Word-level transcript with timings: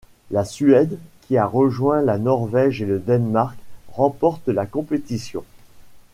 La 0.31 0.45
Suède, 0.45 0.97
qui 1.27 1.37
a 1.37 1.45
rejoint 1.45 2.01
la 2.01 2.17
Norvège 2.17 2.81
et 2.81 2.87
le 2.87 2.97
Danemark, 2.97 3.55
remporte 3.93 4.47
la 4.47 4.65
compétition. 4.65 5.43